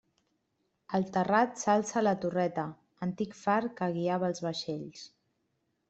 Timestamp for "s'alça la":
1.65-2.15